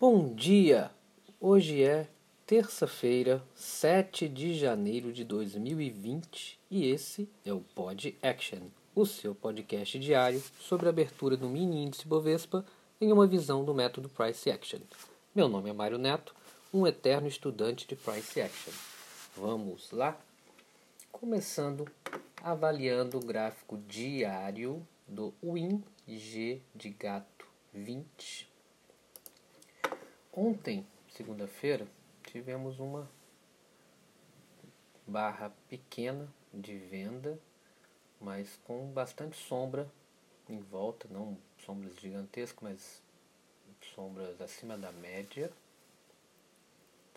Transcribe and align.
Bom 0.00 0.32
dia! 0.34 0.90
Hoje 1.38 1.82
é 1.82 2.08
terça-feira, 2.46 3.42
7 3.54 4.30
de 4.30 4.58
janeiro 4.58 5.12
de 5.12 5.24
2020 5.24 6.58
e 6.70 6.86
esse 6.86 7.28
é 7.44 7.52
o 7.52 7.60
Pod 7.60 8.16
Action, 8.22 8.62
o 8.94 9.04
seu 9.04 9.34
podcast 9.34 9.98
diário 9.98 10.42
sobre 10.58 10.86
a 10.86 10.88
abertura 10.88 11.36
do 11.36 11.50
mini 11.50 11.84
índice 11.84 12.08
Bovespa 12.08 12.64
em 12.98 13.12
uma 13.12 13.26
visão 13.26 13.62
do 13.62 13.74
método 13.74 14.08
Price 14.08 14.50
Action. 14.50 14.80
Meu 15.34 15.50
nome 15.50 15.68
é 15.68 15.72
Mário 15.74 15.98
Neto, 15.98 16.34
um 16.72 16.86
eterno 16.86 17.28
estudante 17.28 17.86
de 17.86 17.94
Price 17.94 18.40
Action. 18.40 18.72
Vamos 19.36 19.90
lá? 19.92 20.18
Começando 21.12 21.86
avaliando 22.42 23.18
o 23.18 23.22
gráfico 23.22 23.76
diário 23.86 24.80
do 25.06 25.34
WinG 25.44 26.62
de 26.74 26.88
gato 26.88 27.46
20 27.74 28.49
Ontem, 30.32 30.86
segunda-feira, 31.08 31.88
tivemos 32.22 32.78
uma 32.78 33.10
barra 35.04 35.52
pequena 35.68 36.32
de 36.54 36.78
venda, 36.78 37.36
mas 38.20 38.56
com 38.64 38.92
bastante 38.92 39.36
sombra 39.36 39.90
em 40.48 40.60
volta, 40.60 41.08
não 41.10 41.36
sombras 41.66 41.96
gigantescas, 41.96 42.62
mas 42.62 43.02
sombras 43.92 44.40
acima 44.40 44.78
da 44.78 44.92
média. 44.92 45.50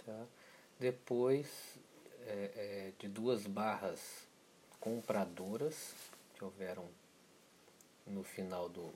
Tá? 0.03 0.25
Depois 0.79 1.77
é, 2.25 2.51
é, 2.55 2.93
de 2.97 3.07
duas 3.07 3.45
barras 3.45 4.27
compradoras 4.79 5.93
que 6.33 6.43
houveram 6.43 6.89
no 8.07 8.23
final 8.23 8.67
do 8.67 8.91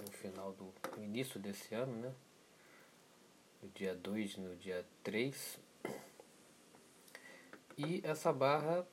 no 0.00 0.12
final 0.12 0.52
do 0.52 0.72
no 0.96 1.04
início 1.04 1.40
desse 1.40 1.74
ano, 1.74 1.92
né? 1.96 2.14
No 3.66 3.72
dia 3.72 3.94
2 3.94 4.32
e 4.34 4.40
no 4.40 4.56
dia 4.56 4.86
3. 5.02 5.58
E 7.76 8.00
essa 8.04 8.32
barra 8.32 8.86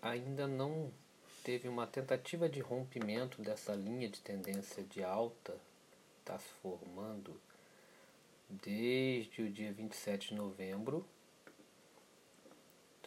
ainda 0.00 0.46
não 0.46 0.90
teve 1.44 1.68
uma 1.68 1.86
tentativa 1.86 2.48
de 2.48 2.60
rompimento 2.60 3.42
dessa 3.42 3.74
linha 3.74 4.08
de 4.08 4.20
tendência 4.20 4.82
de 4.82 5.04
alta 5.04 5.56
está 6.20 6.38
se 6.38 6.48
formando 6.60 7.40
desde 8.48 9.42
o 9.42 9.50
dia 9.50 9.72
27 9.72 10.30
de 10.30 10.34
novembro. 10.34 11.06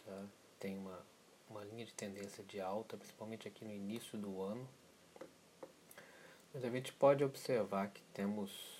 Tá? 0.04 0.24
Tem 0.58 0.78
uma, 0.78 1.04
uma 1.50 1.64
linha 1.64 1.84
de 1.84 1.92
tendência 1.92 2.42
de 2.44 2.60
alta, 2.60 2.96
principalmente 2.96 3.46
aqui 3.46 3.62
no 3.62 3.72
início 3.72 4.16
do 4.16 4.40
ano. 4.40 4.66
Mas 6.54 6.64
a 6.64 6.70
gente 6.70 6.92
pode 6.94 7.22
observar 7.22 7.90
que 7.90 8.02
temos 8.14 8.79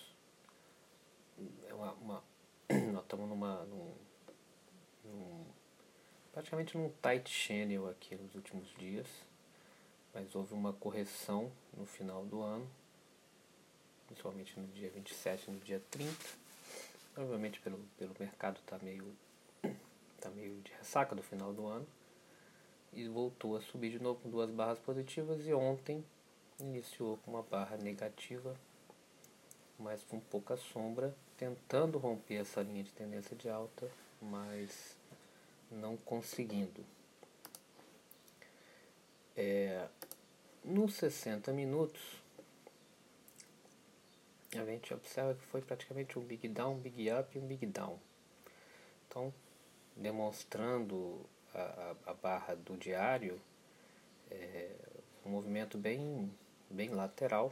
uma, 1.72 1.92
uma 1.94 2.24
nós 2.92 3.02
estamos 3.02 3.28
numa 3.28 3.64
num, 3.64 3.94
num, 5.04 5.44
praticamente 6.32 6.76
num 6.76 6.90
tight 7.02 7.30
channel 7.30 7.88
aqui 7.88 8.14
nos 8.16 8.34
últimos 8.34 8.68
dias, 8.78 9.06
mas 10.14 10.34
houve 10.34 10.54
uma 10.54 10.72
correção 10.72 11.50
no 11.76 11.86
final 11.86 12.24
do 12.24 12.42
ano, 12.42 12.68
principalmente 14.06 14.58
no 14.58 14.66
dia 14.68 14.90
27 14.90 15.48
e 15.48 15.50
no 15.52 15.60
dia 15.60 15.82
30. 15.90 16.14
Provavelmente 17.14 17.60
pelo, 17.60 17.78
pelo 17.98 18.14
mercado 18.18 18.58
está 18.60 18.78
meio, 18.78 19.16
tá 20.20 20.30
meio 20.30 20.60
de 20.62 20.72
ressaca 20.72 21.14
do 21.14 21.22
final 21.22 21.52
do 21.52 21.66
ano. 21.66 21.86
E 22.92 23.06
voltou 23.08 23.56
a 23.56 23.60
subir 23.60 23.90
de 23.90 24.00
novo 24.00 24.20
com 24.20 24.30
duas 24.30 24.50
barras 24.50 24.78
positivas 24.78 25.46
e 25.46 25.52
ontem 25.52 26.04
iniciou 26.58 27.18
com 27.18 27.32
uma 27.32 27.42
barra 27.42 27.76
negativa 27.76 28.56
mas 29.80 30.04
com 30.04 30.20
pouca 30.20 30.56
sombra, 30.56 31.14
tentando 31.40 31.96
romper 31.96 32.42
essa 32.42 32.60
linha 32.60 32.84
de 32.84 32.92
tendência 32.92 33.34
de 33.34 33.48
alta, 33.48 33.90
mas 34.20 34.94
não 35.70 35.96
conseguindo. 35.96 36.84
É, 39.34 39.88
nos 40.62 40.92
60 40.96 41.50
minutos, 41.54 42.02
a 44.54 44.62
gente 44.66 44.92
observa 44.92 45.34
que 45.34 45.46
foi 45.46 45.62
praticamente 45.62 46.18
um 46.18 46.22
big 46.22 46.46
down, 46.46 46.74
um 46.74 46.78
big 46.78 47.10
up 47.10 47.34
e 47.34 47.40
um 47.40 47.46
big 47.46 47.64
down. 47.64 47.98
Então, 49.08 49.32
demonstrando 49.96 51.24
a, 51.54 51.94
a, 52.06 52.10
a 52.10 52.14
barra 52.14 52.54
do 52.54 52.76
diário, 52.76 53.40
é, 54.30 54.68
um 55.24 55.30
movimento 55.30 55.78
bem, 55.78 56.30
bem 56.68 56.90
lateral, 56.90 57.50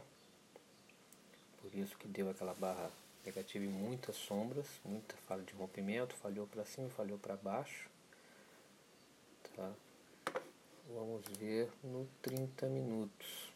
por 1.59 1.73
isso 1.73 1.97
que 1.97 2.07
deu 2.07 2.29
aquela 2.29 2.53
barra 2.53 2.91
negativa 3.25 3.63
e 3.63 3.67
muitas 3.67 4.15
sombras, 4.15 4.67
muita 4.83 5.15
falha 5.17 5.43
de 5.43 5.53
rompimento, 5.53 6.15
falhou 6.15 6.47
para 6.47 6.65
cima, 6.65 6.89
falhou 6.89 7.17
para 7.17 7.35
baixo. 7.35 7.89
Tá? 9.55 9.73
Vamos 10.89 11.23
ver 11.37 11.69
no 11.83 12.07
30 12.21 12.67
minutos. 12.67 13.49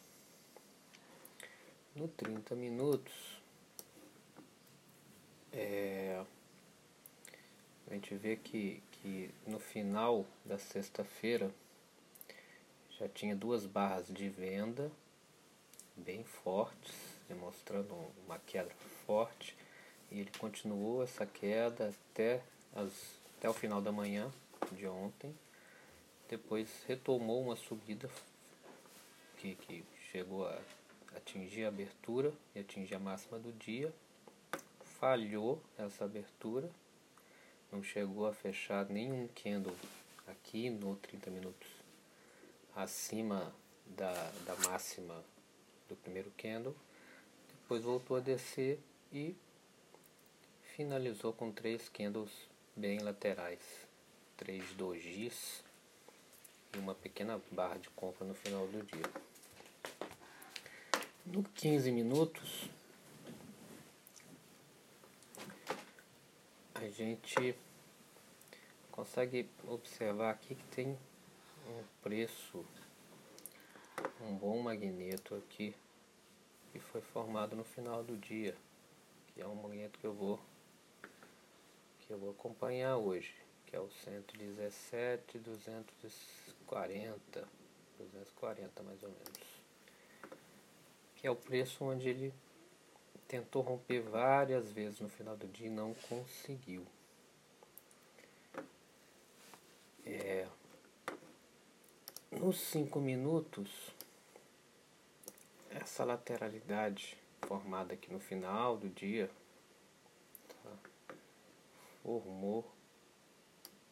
No 1.96 2.08
30 2.08 2.56
minutos, 2.56 3.14
é, 5.52 6.24
a 7.88 7.94
gente 7.94 8.16
vê 8.16 8.36
que, 8.36 8.82
que 8.92 9.30
no 9.46 9.60
final 9.60 10.26
da 10.44 10.58
sexta-feira 10.58 11.52
já 12.98 13.08
tinha 13.08 13.36
duas 13.36 13.66
barras 13.66 14.08
de 14.08 14.28
venda 14.30 14.92
bem 15.96 16.24
fortes 16.24 17.13
demonstrando 17.28 17.94
uma 18.26 18.40
queda 18.40 18.72
forte 19.06 19.56
e 20.12 20.20
ele 20.20 20.32
continuou 20.38 21.04
essa 21.04 21.26
queda 21.26 21.90
até, 21.90 22.42
as, 22.76 22.92
até 23.38 23.50
o 23.50 23.54
final 23.54 23.82
da 23.82 23.92
manhã 23.92 24.32
de 24.72 24.88
ontem. 24.88 25.34
Depois 26.30 26.70
retomou 26.88 27.42
uma 27.42 27.56
subida 27.56 28.10
que, 29.38 29.56
que 29.56 29.84
chegou 30.12 30.48
a 30.48 30.60
atingir 31.16 31.66
a 31.66 31.68
abertura 31.68 32.34
e 32.56 32.60
atingir 32.60 32.96
a 32.96 33.00
máxima 33.00 33.40
do 33.40 33.52
dia. 33.54 33.94
Falhou 35.00 35.62
essa 35.78 36.06
abertura, 36.06 36.70
não 37.72 37.84
chegou 37.84 38.26
a 38.26 38.34
fechar 38.34 38.86
nenhum 38.86 39.28
candle 39.36 39.76
aqui 40.28 40.70
no 40.70 40.96
30 40.96 41.30
minutos 41.30 41.68
acima 42.76 43.54
da, 43.86 44.14
da 44.46 44.56
máxima 44.68 45.24
do 45.88 45.96
primeiro 45.96 46.32
candle 46.38 46.76
depois 47.64 47.82
voltou 47.82 48.18
a 48.18 48.20
descer 48.20 48.78
e 49.12 49.34
finalizou 50.76 51.32
com 51.32 51.50
três 51.50 51.88
candles 51.88 52.30
bem 52.76 53.00
laterais, 53.00 53.62
três 54.36 54.74
dojis 54.74 55.64
e 56.76 56.78
uma 56.78 56.94
pequena 56.94 57.42
barra 57.52 57.78
de 57.78 57.90
compra 57.92 58.28
no 58.28 58.36
final 58.36 58.68
do 58.68 58.84
dia. 58.84 59.06
No 61.26 61.42
15 61.42 61.90
minutos, 61.90 62.70
a 66.76 66.86
gente 66.90 67.56
consegue 68.92 69.50
observar 69.70 70.32
aqui 70.32 70.54
que 70.54 70.66
tem 70.66 71.00
um 71.70 71.84
preço, 72.02 72.66
um 74.20 74.36
bom 74.36 74.62
magneto 74.62 75.34
aqui 75.36 75.74
que 76.74 76.80
foi 76.80 77.02
formado 77.02 77.56
no 77.56 77.64
final 77.64 78.04
do 78.04 78.18
dia, 78.18 78.58
que 79.28 79.40
é 79.40 79.48
um 79.48 79.54
momento 79.54 80.00
que 80.00 80.08
eu 80.08 80.14
vou 80.14 80.40
que 82.00 82.12
eu 82.12 82.18
vou 82.18 82.32
acompanhar 82.32 82.98
hoje, 82.98 83.34
que 83.68 83.76
é 83.76 83.80
o 83.80 83.90
117 83.90 85.38
240 85.38 87.48
240 88.00 88.84
mais 88.84 89.04
ou 89.04 89.10
menos. 89.10 89.64
Que 91.16 91.28
é 91.28 91.32
o 91.32 91.36
preço 91.36 91.86
onde 91.86 92.10
ele 92.10 92.34
tentou 93.28 93.62
romper 93.62 94.02
várias 94.02 94.72
vezes 94.72 95.00
no 95.00 95.10
final 95.10 95.38
do 95.38 95.48
dia 95.48 95.68
e 95.68 95.70
não 95.70 95.94
conseguiu. 96.10 96.84
É, 100.06 100.48
nos 102.32 102.60
5 102.60 103.00
minutos 103.00 103.94
essa 105.82 106.04
lateralidade 106.04 107.18
formada 107.42 107.94
aqui 107.94 108.12
no 108.12 108.20
final 108.20 108.78
do 108.78 108.90
dia 108.90 109.32
tá? 110.48 110.78
formou 112.02 112.70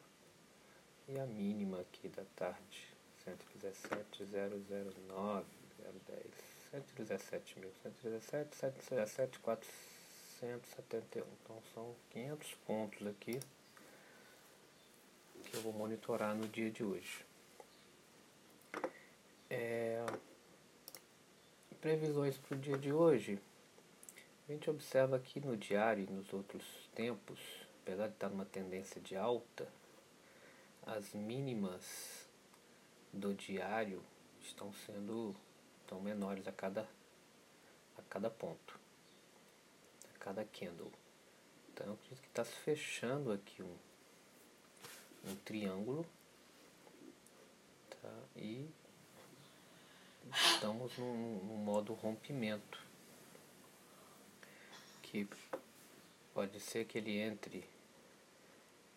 e 1.10 1.20
a 1.20 1.26
mínima 1.26 1.82
aqui 1.82 2.08
da 2.10 2.24
tarde 2.36 2.88
117.009 3.26 5.46
010 6.08 6.24
117 6.72 7.60
mil 7.60 7.72
117 7.84 8.56
117 8.56 9.40
400 9.40 9.93
171. 10.44 11.24
Então 11.42 11.62
são 11.74 11.96
500 12.12 12.54
pontos 12.68 13.08
aqui 13.08 13.40
que 15.46 15.56
eu 15.56 15.62
vou 15.62 15.72
monitorar 15.72 16.36
no 16.36 16.48
dia 16.48 16.70
de 16.70 16.84
hoje. 16.84 17.26
É, 19.50 20.06
previsões 21.80 22.38
para 22.38 22.58
o 22.58 22.60
dia 22.60 22.78
de 22.78 22.92
hoje. 22.92 23.40
A 24.50 24.52
gente 24.52 24.70
observa 24.70 25.16
aqui 25.16 25.40
no 25.40 25.56
diário 25.56 26.04
e 26.04 26.12
nos 26.12 26.34
outros 26.34 26.64
tempos, 26.94 27.40
apesar 27.82 28.08
de 28.08 28.14
estar 28.14 28.30
numa 28.30 28.46
tendência 28.46 29.00
de 29.00 29.16
alta, 29.16 29.68
as 30.86 31.14
mínimas 31.14 32.28
do 33.14 33.34
diário 33.34 34.04
estão 34.42 34.74
sendo 34.86 35.34
tão 35.88 36.02
menores 36.02 36.46
a 36.48 36.52
cada, 36.52 36.82
a 37.98 38.02
cada 38.10 38.30
ponto, 38.30 38.78
cada 40.24 40.46
candle. 40.46 40.92
Então, 41.70 41.94
acredito 41.94 42.22
que 42.22 42.28
está 42.28 42.46
se 42.46 42.56
fechando 42.56 43.32
aqui 43.32 43.62
um, 43.62 43.76
um 45.26 45.36
triângulo 45.38 46.06
tá? 48.02 48.14
e 48.38 48.70
estamos 50.32 50.98
no, 50.98 51.44
no 51.44 51.58
modo 51.58 51.94
rompimento 51.94 52.82
que 55.02 55.28
pode 56.34 56.60
ser 56.60 56.86
que 56.86 56.98
ele 56.98 57.20
entre 57.20 57.68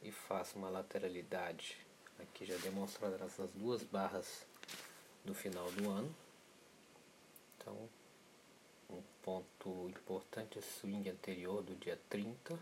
e 0.03 0.13
faça 0.13 0.57
uma 0.57 0.71
lateralidade 0.71 1.77
aqui 2.21 2.47
já 2.47 2.57
demonstrada 2.59 3.19
nessas 3.19 3.51
duas 3.51 3.83
barras 3.83 4.47
do 5.25 5.35
final 5.35 5.71
do 5.73 5.91
ano 5.91 6.15
então 7.59 7.89
ponto 9.27 9.89
importante 9.89 10.63
swing 10.63 11.11
anterior 11.11 11.61
do 11.61 11.75
dia 11.75 11.99
30 12.09 12.57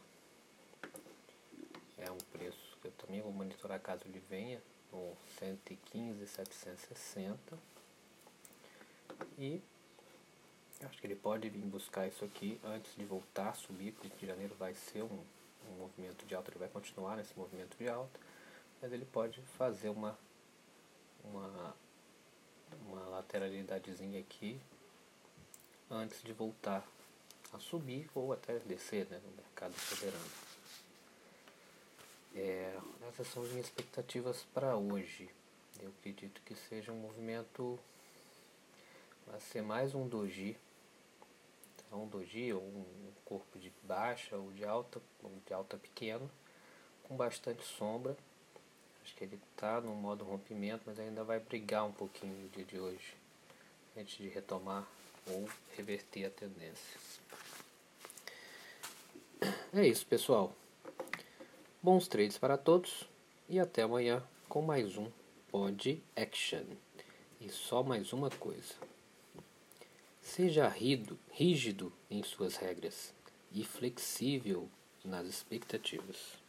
é 1.98 2.10
um 2.10 2.16
preço 2.32 2.78
que 2.80 2.88
eu 2.88 2.92
também 2.92 3.20
vou 3.20 3.30
monitorar 3.30 3.78
caso 3.80 4.02
ele 4.06 4.22
venha 4.30 4.62
no 4.90 5.14
115,760 5.38 7.36
e 9.38 9.60
acho 10.82 10.98
que 10.98 11.06
ele 11.06 11.16
pode 11.16 11.50
vir 11.50 11.66
buscar 11.66 12.08
isso 12.08 12.24
aqui 12.24 12.58
antes 12.64 12.96
de 12.96 13.04
voltar 13.04 13.50
a 13.50 13.54
subir, 13.54 13.92
porque 13.92 14.08
de 14.16 14.26
janeiro 14.26 14.54
vai 14.58 14.72
ser 14.74 15.02
um, 15.02 15.22
um 15.68 15.72
movimento 15.80 16.24
de 16.24 16.34
alta, 16.34 16.50
ele 16.50 16.60
vai 16.60 16.70
continuar 16.70 17.16
nesse 17.16 17.38
movimento 17.38 17.76
de 17.76 17.90
alta, 17.90 18.18
mas 18.80 18.90
ele 18.90 19.04
pode 19.04 19.38
fazer 19.58 19.90
uma, 19.90 20.18
uma, 21.24 21.76
uma 22.88 23.00
lateralidadezinha 23.08 24.18
aqui 24.18 24.58
antes 25.96 26.22
de 26.22 26.32
voltar 26.32 26.86
a 27.52 27.58
subir 27.58 28.08
ou 28.14 28.32
até 28.32 28.58
descer 28.60 29.06
né, 29.06 29.20
no 29.24 29.30
mercado 29.36 29.74
soberano. 29.78 30.30
É, 32.34 32.76
essas 33.08 33.28
são 33.28 33.44
as 33.44 33.50
minhas 33.50 33.66
expectativas 33.66 34.44
para 34.52 34.76
hoje. 34.76 35.30
Eu 35.80 35.88
acredito 35.98 36.40
que 36.44 36.54
seja 36.54 36.90
um 36.90 36.96
movimento 36.96 37.78
vai 39.26 39.40
ser 39.40 39.62
mais 39.62 39.94
um 39.94 40.06
doji, 40.06 40.56
então 41.86 42.04
um 42.04 42.08
doji 42.08 42.52
ou 42.52 42.62
um 42.62 43.12
corpo 43.24 43.58
de 43.58 43.72
baixa 43.82 44.36
ou 44.36 44.52
de 44.52 44.64
alta, 44.64 45.00
ou 45.22 45.32
de 45.46 45.54
alta 45.54 45.76
pequeno, 45.76 46.30
com 47.04 47.16
bastante 47.16 47.64
sombra. 47.64 48.16
Acho 49.02 49.14
que 49.14 49.24
ele 49.24 49.40
está 49.52 49.80
no 49.80 49.94
modo 49.94 50.24
rompimento, 50.24 50.84
mas 50.86 50.98
ainda 50.98 51.22
vai 51.24 51.38
brigar 51.38 51.84
um 51.84 51.92
pouquinho 51.92 52.34
no 52.34 52.48
dia 52.48 52.64
de 52.64 52.78
hoje, 52.78 53.14
antes 53.96 54.16
de 54.16 54.28
retomar 54.28 54.86
ou 55.26 55.48
reverter 55.76 56.26
a 56.26 56.30
tendência. 56.30 56.98
É 59.72 59.86
isso, 59.86 60.06
pessoal. 60.06 60.54
Bons 61.82 62.08
trades 62.08 62.38
para 62.38 62.56
todos 62.56 63.08
e 63.48 63.58
até 63.58 63.82
amanhã 63.82 64.22
com 64.48 64.62
mais 64.62 64.96
um 64.96 65.10
Pod 65.50 66.02
Action. 66.16 66.64
E 67.40 67.48
só 67.48 67.82
mais 67.82 68.12
uma 68.12 68.30
coisa. 68.30 68.74
Seja 70.22 70.66
rido, 70.68 71.18
rígido 71.30 71.92
em 72.10 72.22
suas 72.22 72.56
regras 72.56 73.12
e 73.52 73.62
flexível 73.62 74.68
nas 75.04 75.26
expectativas. 75.26 76.43